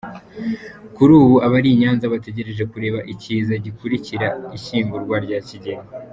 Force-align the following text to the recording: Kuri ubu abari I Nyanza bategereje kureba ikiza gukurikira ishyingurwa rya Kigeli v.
Kuri 0.95 1.11
ubu 1.19 1.35
abari 1.45 1.69
I 1.73 1.77
Nyanza 1.81 2.11
bategereje 2.13 2.63
kureba 2.71 2.99
ikiza 3.13 3.53
gukurikira 3.65 4.27
ishyingurwa 4.57 5.15
rya 5.25 5.39
Kigeli 5.47 5.81
v. 5.85 5.89